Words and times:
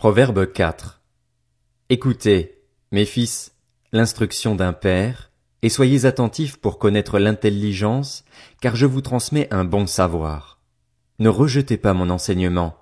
Proverbe 0.00 0.50
4. 0.50 1.02
Écoutez, 1.90 2.62
mes 2.90 3.04
fils, 3.04 3.52
l'instruction 3.92 4.54
d'un 4.54 4.72
père, 4.72 5.30
et 5.60 5.68
soyez 5.68 6.06
attentifs 6.06 6.56
pour 6.56 6.78
connaître 6.78 7.18
l'intelligence, 7.18 8.24
car 8.62 8.76
je 8.76 8.86
vous 8.86 9.02
transmets 9.02 9.46
un 9.50 9.66
bon 9.66 9.86
savoir. 9.86 10.58
Ne 11.18 11.28
rejetez 11.28 11.76
pas 11.76 11.92
mon 11.92 12.08
enseignement. 12.08 12.78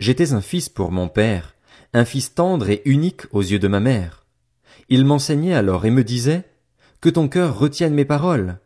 J'étais 0.00 0.34
un 0.34 0.42
fils 0.42 0.68
pour 0.68 0.92
mon 0.92 1.08
père, 1.08 1.54
un 1.94 2.04
fils 2.04 2.34
tendre 2.34 2.68
et 2.68 2.82
unique 2.84 3.22
aux 3.32 3.40
yeux 3.40 3.58
de 3.58 3.68
ma 3.68 3.80
mère. 3.80 4.26
Il 4.90 5.06
m'enseignait 5.06 5.54
alors 5.54 5.86
et 5.86 5.90
me 5.90 6.04
disait, 6.04 6.44
Que 7.00 7.08
ton 7.08 7.28
cœur 7.28 7.58
retienne 7.58 7.94
mes 7.94 8.04
paroles. 8.04 8.58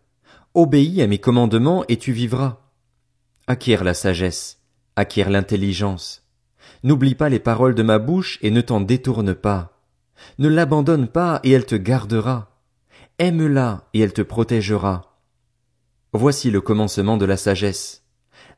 Obéis 0.55 1.01
à 1.01 1.07
mes 1.07 1.19
commandements 1.19 1.85
et 1.87 1.97
tu 1.97 2.11
vivras. 2.11 2.73
Acquiert 3.47 3.85
la 3.85 3.95
sagesse, 3.95 4.59
acquiert 4.97 5.31
l'intelligence 5.31 6.22
N'oublie 6.85 7.15
pas 7.15 7.29
les 7.29 7.39
paroles 7.39 7.75
de 7.75 7.83
ma 7.83 7.99
bouche 7.99 8.39
et 8.43 8.51
ne 8.51 8.61
t'en 8.61 8.81
détourne 8.81 9.35
pas. 9.35 9.79
Ne 10.39 10.49
l'abandonne 10.49 11.09
pas 11.09 11.41
et 11.45 11.51
elle 11.51 11.67
te 11.67 11.75
gardera. 11.75 12.61
Aime-la 13.19 13.89
et 13.95 14.01
elle 14.01 14.13
te 14.13 14.23
protégera. 14.23 15.19
Voici 16.13 16.51
le 16.51 16.61
commencement 16.61 17.17
de 17.17 17.25
la 17.25 17.37
sagesse. 17.37 18.03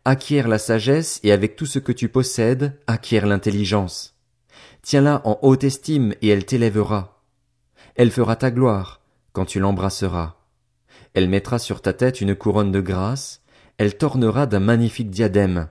Acquiert 0.05 0.49
la 0.49 0.59
sagesse 0.59 1.21
et 1.23 1.33
avec 1.33 1.57
tout 1.57 1.67
ce 1.67 1.79
que 1.79 1.93
tu 1.93 2.09
possèdes, 2.09 2.79
acquiert 2.87 3.27
l'intelligence. 3.27 4.15
Tiens-la 4.83 5.23
en 5.25 5.39
haute 5.43 5.65
estime 5.65 6.15
et 6.21 6.29
elle 6.29 6.45
t'élèvera. 6.45 7.23
Elle 7.95 8.11
fera 8.11 8.37
ta 8.37 8.51
gloire 8.51 9.01
quand 9.33 9.45
tu 9.45 9.61
l'embrasseras. 9.61 10.37
Elle 11.13 11.29
mettra 11.29 11.59
sur 11.59 11.81
ta 11.81 11.93
tête 11.93 12.21
une 12.21 12.35
couronne 12.35 12.73
de 12.73 12.81
grâce, 12.81 13.43
elle 13.79 13.97
t'ornera 13.97 14.47
d'un 14.47 14.61
magnifique 14.61 15.11
diadème. 15.11 15.69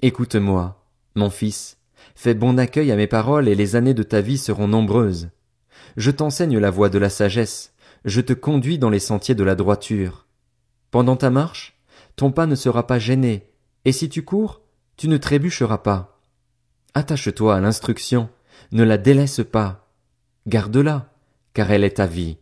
Écoute-moi, 0.00 0.81
mon 1.14 1.30
fils, 1.30 1.78
fais 2.14 2.34
bon 2.34 2.58
accueil 2.58 2.90
à 2.90 2.96
mes 2.96 3.06
paroles 3.06 3.48
et 3.48 3.54
les 3.54 3.76
années 3.76 3.94
de 3.94 4.02
ta 4.02 4.20
vie 4.20 4.38
seront 4.38 4.68
nombreuses. 4.68 5.30
Je 5.96 6.10
t'enseigne 6.10 6.58
la 6.58 6.70
voie 6.70 6.88
de 6.88 6.98
la 6.98 7.10
sagesse, 7.10 7.72
je 8.04 8.20
te 8.20 8.32
conduis 8.32 8.78
dans 8.78 8.90
les 8.90 8.98
sentiers 8.98 9.34
de 9.34 9.44
la 9.44 9.54
droiture. 9.54 10.26
Pendant 10.90 11.16
ta 11.16 11.30
marche, 11.30 11.78
ton 12.16 12.32
pas 12.32 12.46
ne 12.46 12.54
sera 12.54 12.86
pas 12.86 12.98
gêné, 12.98 13.50
et 13.84 13.92
si 13.92 14.08
tu 14.08 14.22
cours, 14.22 14.62
tu 14.96 15.08
ne 15.08 15.16
trébucheras 15.16 15.78
pas. 15.78 16.20
Attache-toi 16.94 17.56
à 17.56 17.60
l'instruction, 17.60 18.28
ne 18.72 18.84
la 18.84 18.98
délaisse 18.98 19.40
pas. 19.50 19.90
Garde-la, 20.46 21.12
car 21.54 21.70
elle 21.70 21.84
est 21.84 21.96
ta 21.96 22.06
vie. 22.06 22.38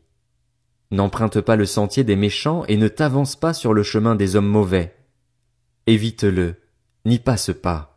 N'emprunte 0.91 1.41
pas 1.41 1.57
le 1.57 1.67
sentier 1.67 2.03
des 2.03 2.17
méchants 2.17 2.65
et 2.67 2.77
ne 2.77 2.89
t'avance 2.89 3.37
pas 3.37 3.55
sur 3.55 3.73
le 3.73 3.83
chemin 3.83 4.17
des 4.17 4.35
hommes 4.35 4.49
mauvais. 4.49 4.97
Évite-le, 5.87 6.57
n'y 7.05 7.19
passe 7.19 7.53
pas. 7.53 7.90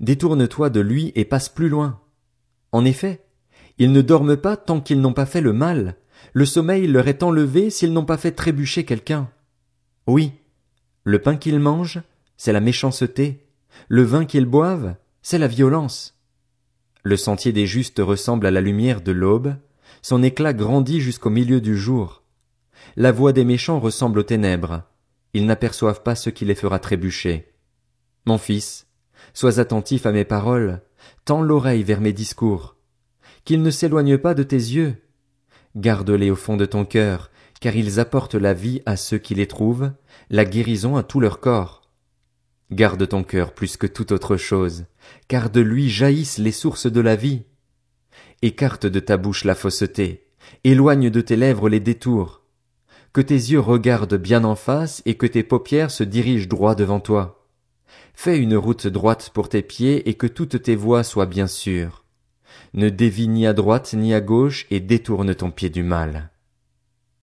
Détourne-toi 0.00 0.70
de 0.70 0.80
lui 0.80 1.12
et 1.14 1.24
passe 1.24 1.48
plus 1.48 1.68
loin. 1.68 2.00
En 2.72 2.84
effet, 2.84 3.24
ils 3.78 3.92
ne 3.92 4.02
dorment 4.02 4.36
pas 4.36 4.56
tant 4.56 4.80
qu'ils 4.80 5.00
n'ont 5.00 5.12
pas 5.12 5.26
fait 5.26 5.40
le 5.40 5.52
mal, 5.52 5.96
le 6.32 6.46
sommeil 6.46 6.86
leur 6.86 7.08
est 7.08 7.22
enlevé 7.22 7.70
s'ils 7.70 7.92
n'ont 7.92 8.04
pas 8.04 8.16
fait 8.16 8.32
trébucher 8.32 8.84
quelqu'un. 8.84 9.30
Oui, 10.06 10.32
le 11.04 11.18
pain 11.20 11.36
qu'ils 11.36 11.60
mangent, 11.60 12.02
c'est 12.36 12.52
la 12.52 12.60
méchanceté, 12.60 13.46
le 13.88 14.02
vin 14.02 14.24
qu'ils 14.24 14.46
boivent, 14.46 14.96
c'est 15.22 15.38
la 15.38 15.48
violence. 15.48 16.18
Le 17.02 17.16
sentier 17.16 17.52
des 17.52 17.66
justes 17.66 18.00
ressemble 18.00 18.46
à 18.46 18.50
la 18.50 18.60
lumière 18.60 19.00
de 19.00 19.12
l'aube, 19.12 19.56
son 20.02 20.22
éclat 20.22 20.52
grandit 20.52 21.00
jusqu'au 21.00 21.30
milieu 21.30 21.60
du 21.60 21.76
jour. 21.76 22.22
La 22.96 23.12
voix 23.12 23.32
des 23.32 23.44
méchants 23.44 23.80
ressemble 23.80 24.18
aux 24.18 24.24
ténèbres, 24.24 24.82
ils 25.34 25.46
n'aperçoivent 25.46 26.02
pas 26.02 26.14
ce 26.14 26.30
qui 26.30 26.44
les 26.44 26.54
fera 26.54 26.78
trébucher. 26.78 27.52
Mon 28.24 28.38
fils, 28.38 28.86
Sois 29.32 29.58
attentif 29.58 30.06
à 30.06 30.12
mes 30.12 30.24
paroles, 30.24 30.80
tends 31.24 31.42
l'oreille 31.42 31.82
vers 31.82 32.00
mes 32.00 32.12
discours. 32.12 32.76
Qu'ils 33.44 33.62
ne 33.62 33.70
s'éloignent 33.70 34.18
pas 34.18 34.34
de 34.34 34.42
tes 34.42 34.56
yeux. 34.56 34.96
Garde-les 35.76 36.30
au 36.30 36.36
fond 36.36 36.56
de 36.56 36.66
ton 36.66 36.84
cœur, 36.84 37.30
car 37.60 37.74
ils 37.76 37.98
apportent 38.00 38.34
la 38.34 38.54
vie 38.54 38.82
à 38.86 38.96
ceux 38.96 39.18
qui 39.18 39.34
les 39.34 39.46
trouvent, 39.46 39.92
la 40.30 40.44
guérison 40.44 40.96
à 40.96 41.02
tout 41.02 41.20
leur 41.20 41.40
corps. 41.40 41.90
Garde 42.70 43.06
ton 43.08 43.22
cœur 43.22 43.52
plus 43.52 43.76
que 43.76 43.86
toute 43.86 44.12
autre 44.12 44.36
chose, 44.36 44.86
car 45.28 45.50
de 45.50 45.60
lui 45.60 45.90
jaillissent 45.90 46.38
les 46.38 46.52
sources 46.52 46.90
de 46.90 47.00
la 47.00 47.16
vie. 47.16 47.42
Écarte 48.42 48.86
de 48.86 49.00
ta 49.00 49.16
bouche 49.16 49.44
la 49.44 49.54
fausseté, 49.54 50.26
éloigne 50.64 51.10
de 51.10 51.20
tes 51.20 51.36
lèvres 51.36 51.68
les 51.68 51.80
détours. 51.80 52.42
Que 53.12 53.20
tes 53.20 53.34
yeux 53.34 53.60
regardent 53.60 54.16
bien 54.16 54.44
en 54.44 54.56
face 54.56 55.02
et 55.06 55.14
que 55.14 55.26
tes 55.26 55.42
paupières 55.42 55.90
se 55.90 56.04
dirigent 56.04 56.48
droit 56.48 56.74
devant 56.74 57.00
toi. 57.00 57.43
Fais 58.14 58.38
une 58.38 58.56
route 58.56 58.86
droite 58.86 59.30
pour 59.34 59.48
tes 59.48 59.62
pieds 59.62 60.08
et 60.08 60.14
que 60.14 60.26
toutes 60.26 60.62
tes 60.62 60.76
voies 60.76 61.02
soient 61.02 61.26
bien 61.26 61.46
sûres. 61.46 62.04
Ne 62.72 62.88
dévie 62.88 63.28
ni 63.28 63.46
à 63.46 63.52
droite 63.52 63.94
ni 63.94 64.14
à 64.14 64.20
gauche 64.20 64.66
et 64.70 64.80
détourne 64.80 65.34
ton 65.34 65.50
pied 65.50 65.70
du 65.70 65.82
mal. 65.82 66.30